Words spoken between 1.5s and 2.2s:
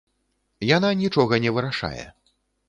вырашае.